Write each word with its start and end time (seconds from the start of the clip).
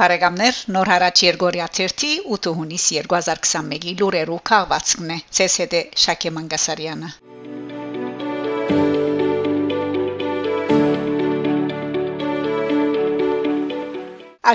Բարեկամներ 0.00 0.56
նոր 0.76 0.88
հարաճ 0.92 1.20
Երգորիա 1.24 1.66
30 1.78 2.14
8 2.36 2.54
հունիս 2.60 2.86
2021-ի 2.96 3.94
լուրերով 4.00 4.40
քաղվածքն 4.52 5.12
է 5.18 5.20
ՑՍԴ 5.48 5.84
Շակե 6.06 6.34
Մանգասարյանը 6.38 7.12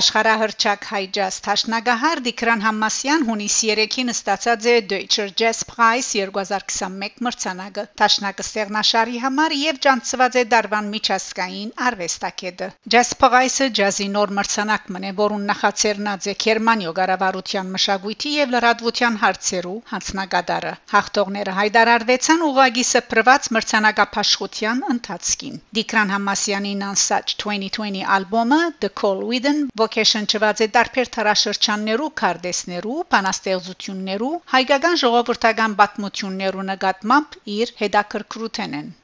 Աշխարհահռչակ 0.00 0.84
հայջազ 0.88 1.36
Թաշնագահար 1.44 2.20
Դիկրան 2.24 2.62
Համասյան 2.64 3.24
հունիս 3.28 3.54
3-ին 3.70 4.12
ստացած 4.12 4.66
է 4.70 4.74
Deutscher 4.92 5.26
Jazz 5.40 5.58
Prize 5.68 6.22
2021 6.30 7.18
մրցանակը 7.26 7.84
Թաշնակը 8.00 8.46
ստեղնաշարի 8.46 9.20
համար 9.24 9.54
եւ 9.60 9.80
ճանցված 9.86 10.38
է 10.40 10.44
Դարվան 10.54 10.88
միջազգային 10.94 11.72
արվեստակետը 11.88 12.68
Jazz 12.94 13.10
Prize-ը 13.24 13.68
ջազի 13.80 14.06
նոր 14.14 14.32
մրցանակ 14.40 14.88
մնե 14.96 15.10
որուն 15.20 15.44
նախաձեռնած 15.50 16.30
է 16.32 16.34
Գերմանիո 16.46 16.94
գարավարության 17.00 17.74
մշակույթի 17.76 18.34
եւ 18.38 18.56
լրատվության 18.56 19.20
հարցերու 19.24 19.76
հանձնագետարը 19.92 20.72
հաղթողները 20.94 21.56
հայտարարվեցան 21.60 22.46
ուղագի 22.48 22.86
սփռված 22.94 23.50
մրցանակապաշխության 23.58 24.82
ընթացքին 24.96 25.60
Դիկրան 25.80 26.16
Համասյանի 26.16 26.74
Nansach 26.86 27.36
2020 27.44 28.08
ալբոմը 28.16 28.62
The 28.80 28.94
Call 29.02 29.24
Within 29.28 29.62
ոգեշնչված 29.90 30.60
է 30.64 30.66
տարբեր 30.74 31.08
թարաշրջաններու 31.14 32.06
քարտեզներու, 32.20 32.98
բանաստեղծություններու, 33.14 34.30
հայկական 34.54 35.00
ժողովրդական 35.02 35.76
պատմություններու 35.82 36.68
նկատմամբ 36.70 37.38
իր 37.58 37.74
հետաքրքրութենեն 37.82 38.94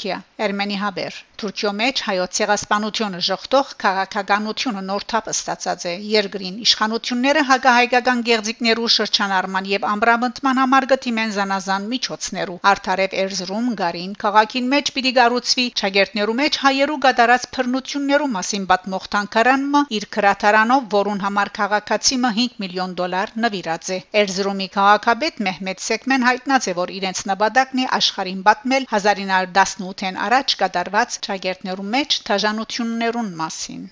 Թուրքիա 0.00 0.44
Էրմենի 0.44 0.76
հաբեր 0.80 1.16
Թուրքիո 1.40 1.70
մեջ 1.76 2.00
հայոց 2.04 2.36
ցեղասպանությունը 2.36 3.18
ժողտող 3.26 3.68
քաղաքականությունը 3.82 4.80
նորթափ 4.86 5.28
ստացած 5.32 5.84
է. 5.88 5.92
Երկրին 6.12 6.56
իշխանությունները 6.64 7.44
հակահայկական 7.50 8.20
գեղձիկներու 8.28 8.90
շրջանառման 8.94 9.68
եւ 9.70 9.86
ամբրամտման 9.90 10.60
համար 10.62 10.86
գտիմեն 10.90 11.32
զանազան 11.36 11.86
միջոցներու 11.92 12.58
արդարև 12.72 13.16
Էրզրում 13.24 13.70
գարին 13.80 14.12
քաղաքին 14.24 14.68
մեջ 14.74 14.92
պիտի 14.96 15.12
գառուցվի 15.20 15.64
ճագերտներու 15.80 16.36
մեջ 16.40 16.60
հայերու 16.64 16.98
գդարած 17.04 17.48
բռնություններու 17.56 18.30
մասին 18.36 18.68
պատմող 18.72 19.08
տանկարանը 19.16 19.84
իր 20.00 20.08
քրատարանով 20.16 20.88
որուն 20.96 21.24
համար 21.24 21.52
քաղաքացիմը 21.60 22.32
5 22.40 22.60
միլիոն 22.64 22.96
դոլար 23.00 23.34
նվիրած 23.46 23.92
է 23.96 24.00
Էրզրումի 24.24 24.68
քաղաքապետ 24.76 25.42
Մեհմեդ 25.48 25.84
Սեկմեն 25.88 26.28
հայտնած 26.30 26.68
է 26.68 26.76
որ 26.80 26.94
իրենց 27.00 27.24
նպատակն 27.32 27.84
է 27.86 27.90
աշխարհին 28.00 28.44
պատմել 28.50 28.88
1910 28.92 29.89
18-ին 29.90 30.18
առաջ 30.24 30.52
կատարված 30.60 31.14
ճագերտներու 31.26 31.84
մեջ 31.92 32.16
դաժանություններուն 32.28 33.30
մասին։ 33.40 33.88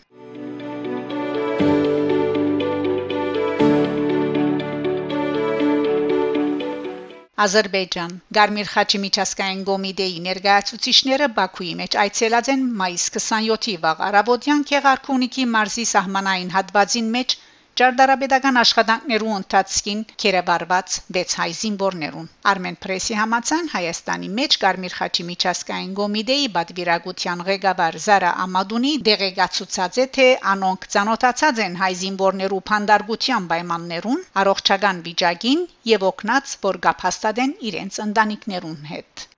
Ադրբեջան. 7.45 8.15
Գարմիր 8.37 8.71
Խաչի 8.75 8.99
միջազգային 9.03 9.61
կոմիտեի 9.67 10.23
ներկայացուցիչները 10.25 11.29
Բաքուի 11.37 11.75
մեջ 11.81 11.97
այցելած 12.05 12.51
են 12.55 12.65
մայիս 12.81 13.05
27-ի 13.17 13.75
վաղ 13.85 14.03
արաբոդյան 14.09 14.65
Քեղարքունիքի 14.71 15.45
մարզի 15.53 15.85
սահմանային 15.93 16.51
հատվածին 16.57 17.12
մեջ 17.19 17.37
Ճարտարապետական 17.79 18.56
աշխատանքներու 18.61 19.34
ընթացքին 19.34 19.99
կերաբարված 20.22 20.94
6 21.16 21.34
հայ 21.41 21.47
զինվորներուն 21.59 22.25
Armen 22.53 22.78
Press-ի 22.87 23.19
համացան 23.19 23.71
Հայաստանի 23.75 24.31
մեջ 24.39 24.56
Կարմիր 24.65 24.97
խաչի 25.00 25.27
միջազգային 25.28 25.93
կոմիտեի 26.00 26.49
բադվիրագության 26.56 27.44
ղեկավար 27.50 28.00
Զարա 28.09 28.33
Ամադունի 28.47 28.93
դեղեկացուցած 29.11 30.03
է 30.06 30.09
թե 30.19 30.28
անոնք 30.56 30.91
ցանոթացած 30.97 31.65
են 31.69 31.81
հայ 31.84 31.93
զինվորներու 32.03 32.62
փանդարգության 32.72 33.50
պայմաններուն 33.55 34.28
առողջական 34.45 35.05
վիճակին 35.09 35.66
եւ 35.95 36.10
օգնած 36.12 36.60
որ 36.69 36.84
գապհաստադեն 36.89 37.59
իրենց 37.71 38.05
ընտանիքներուն 38.10 38.81
հետ 38.95 39.28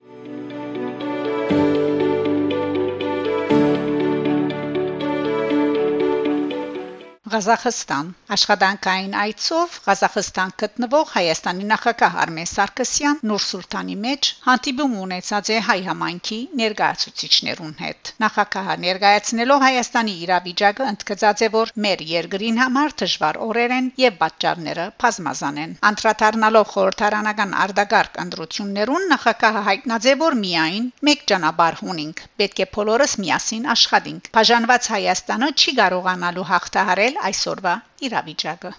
Ղազախստան 7.31 8.07
աշխատանքային 8.35 9.13
այցով 9.21 9.75
Ղազախստան 9.85 10.49
գտնվող 10.61 11.11
Հայաստանի 11.15 11.67
նախագահ 11.71 12.15
Արմեն 12.23 12.49
Սարգսյան 12.51 13.21
Նուր 13.29 13.43
Սուլտանի 13.45 13.95
մեջ 14.05 14.29
հանդիպում 14.47 14.95
ունեցած 15.03 15.51
է 15.55 15.59
հայ 15.67 15.77
համայնքի 15.85 16.39
ներկայացուցիչներուն 16.61 17.75
հետ 17.83 18.11
նախագահը 18.23 18.75
ներկայացնելով 18.85 19.63
Հայաստանի 19.65 20.15
իրավիճակը 20.25 20.89
ընդգծած 20.91 21.43
է 21.47 21.49
որ 21.55 21.71
մեր 21.85 22.03
երկրին 22.11 22.59
համար 22.63 22.95
դժվար 23.03 23.39
օրեր 23.47 23.75
են 23.77 23.87
եւ 24.03 24.19
պատճառները 24.25 24.89
բազմազան 25.05 25.61
են 25.63 25.77
անդրադառնալով 25.91 26.67
խորհրդարանական 26.75 27.55
արդագարգ 27.65 28.21
ընտրություններուն 28.25 29.07
նախագահը 29.13 29.63
հայտնած 29.71 30.09
է 30.11 30.17
որ 30.25 30.39
միայն 30.43 30.91
մեկ 31.11 31.25
ճանապարհ 31.31 31.81
ունենք 31.95 32.25
պետք 32.43 32.61
է 32.65 32.69
բոլորս 32.75 33.17
միասին 33.23 33.71
աշխատենք 33.77 34.29
բաժանված 34.35 34.91
Հայաստանը 34.97 35.51
չի 35.61 35.77
կարողանալու 35.81 36.47
հաղթահարել 36.51 37.19
այսօրվա 37.31 37.75
իրավիճակը 38.09 38.73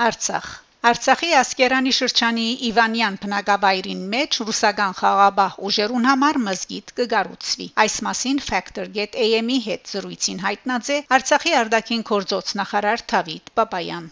Արցախ 0.00 0.46
Արցախի 0.88 1.26
ասկերանի 1.38 1.90
շրջանի 1.96 2.44
Իվանյան 2.68 3.16
բնակավայրին 3.24 3.98
մեջ 4.14 4.38
ռուսական 4.48 4.94
խաղաբահ 5.00 5.58
ուժերուն 5.70 6.08
համար 6.10 6.38
մզգիթ 6.44 6.94
կգառուցվի։ 7.00 7.66
Այս 7.84 7.96
մասին 8.06 8.40
Factor.get 8.46 9.18
AM-ի 9.26 9.58
հետ 9.66 9.92
զրույցին 9.92 10.40
հայտնած 10.46 10.90
է 10.96 10.98
Արցախի 11.18 11.54
արտաքին 11.60 12.06
գործոց 12.12 12.54
նախարար 12.62 13.04
Դավիթ 13.14 13.52
Պապայան։ 13.60 14.08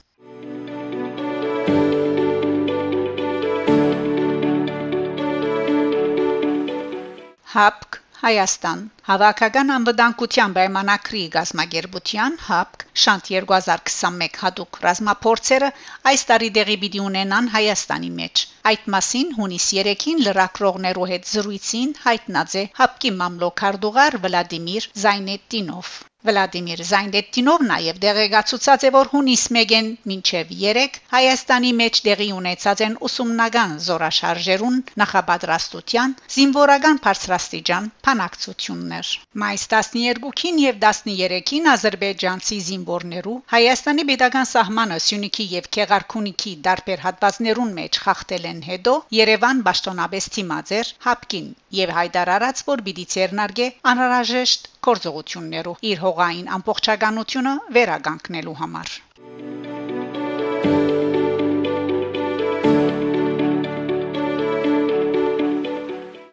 ՀԱՊԿ 7.59 7.97
Հայաստան 8.19 8.81
Հավաքական 9.09 9.69
անվտանգության 9.77 10.55
պայմանագրի 10.57 11.23
գազագերբության 11.37 12.37
ՀԱՊԿ 12.47 12.85
Շանտ 13.03 13.31
2021 13.35 14.39
հadoop 14.43 14.79
ռազմապորցերը 14.85 15.71
այս 16.11 16.25
տարի 16.31 16.51
դեղի 16.59 16.77
պիտի 16.83 17.03
ունենան 17.07 17.51
Հայաստանի 17.55 18.11
մեջ։ 18.19 18.45
Այդ 18.73 18.89
մասին 18.97 19.35
հունիս 19.39 19.69
3-ին 19.79 20.25
լրակրողներու 20.27 21.09
հետ 21.13 21.31
զրույցին 21.33 21.97
հայտնած 22.07 22.59
է 22.63 22.65
ՀԱՊԿ-ի 22.87 23.15
մամլոքարդուղար 23.23 24.21
Վլադիմիր 24.27 24.91
Զայնետինով։ 25.07 25.97
Վլադիմիր 26.29 26.83
Զայնդետինով 26.91 27.65
նաև 27.69 28.01
դեղեկացուցած 28.05 28.85
է, 28.85 28.91
որ 28.99 29.11
հունիս 29.13 29.45
1-ին 29.55 29.89
մինչև 30.13 30.53
3 30.63 30.99
Հայաստանի 31.15 31.73
մեջ 31.81 32.01
դեղի 32.09 32.29
ունեցած 32.39 32.83
են 32.89 32.99
ուսումնական 33.09 33.73
զորաշարժերուն 33.89 34.77
նախապատրաստության 35.03 36.15
զինվորական 36.37 37.01
բարձրաստիճան 37.09 37.91
փանակցություններ։ 38.09 39.13
Մայիս 39.45 39.67
12-ին 39.73 40.61
եւ 40.69 40.81
13-ին 40.85 41.73
ադրբեջանցի 41.75 42.61
զինվորներու 42.69 43.39
Հայաստանի 43.57 44.07
pedagogan 44.13 44.51
սահմանը 44.53 45.01
Սյունիքի 45.09 45.49
եւ 45.57 45.73
Քեղարքունիքի 45.79 46.55
դարբեր 46.69 47.05
հատվածներուն 47.09 47.75
մեջ 47.83 48.03
խախտել 48.05 48.49
են 48.53 48.63
հետո 48.69 48.97
Երևան 49.23 49.67
ճշտոնաբես 49.79 50.25
թիմաձեր 50.35 50.89
հապկին 51.05 51.45
եւ 51.77 51.91
հայտարարած 51.99 52.63
որ 52.71 52.83
պիտի 52.89 53.05
ցերնարգե 53.13 53.69
անհրաժեշտ 53.93 54.69
կորձողություններով 54.89 55.85
իր 55.93 56.03
հողային 56.07 56.51
ամբողջականությունը 56.59 57.59
վերականգնելու 57.79 58.59
համար։ 58.65 58.99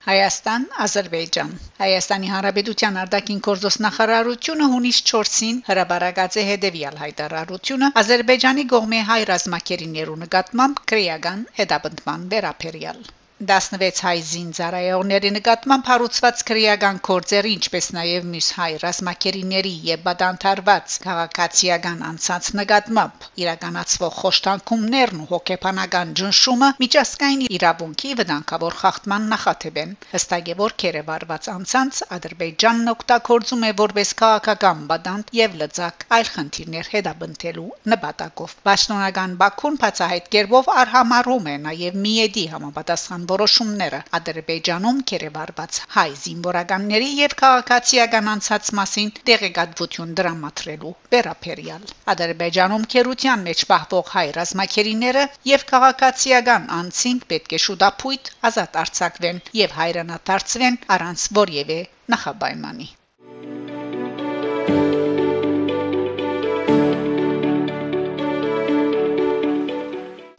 Հայաստան, 0.06 0.66
Ադրբեջան։ 0.84 1.54
Հայաստանի 1.78 2.28
Հանրապետության 2.34 3.00
արտաքին 3.04 3.40
գործոստ 3.48 3.82
նախարարությունը 3.86 4.68
հունիս 4.74 5.00
4-ին 5.12 5.60
հրաբարացած 5.72 6.38
է 6.42 6.46
հետևյալ 6.52 7.02
հայտարարությունը 7.02 7.92
Ադրբեջանի 8.04 8.68
կողմի 8.76 9.04
հայ 9.12 9.20
ռազմակերիներու 9.34 10.18
նկատմամբ 10.24 10.82
քրեական 10.94 11.46
հետապնդման 11.62 12.28
վերաբերյալ։ 12.36 13.06
16 13.44 14.00
հայ 14.00 14.20
զինծառայողների 14.28 15.30
նկատմամբ 15.36 15.88
հարուցված 15.92 16.42
քրեական 16.48 17.00
կորձեր, 17.04 17.48
ինչպես 17.52 17.88
նաև 17.96 18.28
մյուս 18.32 18.48
հայ 18.56 18.68
ռազմակերիների 18.84 19.74
եւ 19.88 20.06
բադանթարված 20.06 20.96
քաղաքացիական 21.06 22.06
անցած 22.10 22.48
նկատմամբ 22.60 23.26
իրականացվող 23.44 24.14
խոշտանգումներն 24.20 25.20
ու 25.26 25.28
հոգեբանական 25.34 26.14
ճնշումը 26.20 26.70
միջազգային 26.86 27.44
իրավունքի 27.58 28.14
վտանգավոր 28.22 28.78
խախտման 28.80 29.28
նախատեպ 29.36 29.82
են 29.84 29.92
հստակ 30.16 30.54
է 30.56 30.58
որ 30.64 30.78
կերևարված 30.86 31.52
անցած 31.56 32.02
ադրբեջանն 32.16 32.94
օգտագործում 32.96 33.68
է 33.68 33.74
որպես 33.84 34.16
քաղաքական 34.24 34.88
բադանտ 34.96 35.36
եւ 35.42 35.60
լծակ 35.66 36.08
այլ 36.20 36.32
խնդիրներ 36.38 36.92
հետաբնթելու 36.96 37.68
նպատակով 37.96 38.56
պաշտոնական 38.72 39.38
Բաքուն 39.44 39.78
բացահայտ 39.84 40.34
կերպով 40.38 40.74
արհամարում 40.86 41.54
է 41.56 41.60
նաև 41.68 42.02
միեդի 42.06 42.48
համապատասխան 42.56 43.25
որոշումները 43.32 44.00
Ադրբեջանում 44.18 45.00
կերևարված 45.12 45.80
հայ 45.96 46.06
զինվորականների 46.24 47.10
եւ 47.20 47.36
քաղաքացիական 47.42 48.32
անցած 48.34 48.72
մասին 48.80 49.14
տեղեկատվություն 49.30 50.18
դրամատրելու 50.22 50.94
վերապերյալ 51.16 51.88
Ադրբեջանում 52.16 52.90
քերության 52.96 53.48
մեջ 53.52 53.64
պահվող 53.72 54.12
հայ 54.18 54.28
ռազմակերիները 54.40 55.26
եւ 55.54 55.66
քաղաքացիական 55.76 56.70
անձինք 56.82 57.30
պետք 57.34 57.58
է 57.60 57.64
շուտապույտ 57.70 58.36
ազատ 58.52 58.78
արձակվեն 58.84 59.42
եւ 59.64 59.80
հայրենադարձվեն 59.80 60.84
առանց 60.98 61.32
որևէ 61.42 61.82
նախապայմանի 62.16 62.94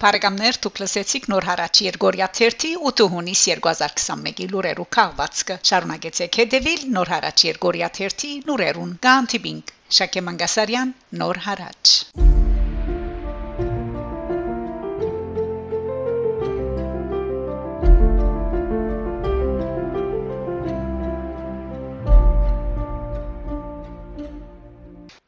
Փարեգամներ 0.02 0.56
դուք 0.64 0.78
լսեցիք 0.80 1.26
նոր 1.32 1.44
հարաճ 1.50 1.78
Երգորիա 1.84 2.26
30 2.38 2.74
8 2.90 3.06
հունիս 3.14 3.44
2021-ի 3.52 4.48
լուրերու 4.50 4.86
քաղվածքը 4.96 5.56
շարունակեցեք 5.70 6.38
հետևել 6.42 6.84
նոր 6.98 7.14
հարաճ 7.14 7.46
Երգորիա 7.48 7.90
30 8.02 8.36
լուրերուն 8.50 8.94
գանտիբինգ 9.08 9.74
Շակե 10.00 10.26
Մանգասարյան 10.28 10.96
նոր 11.24 11.44
հարաճ 11.48 11.98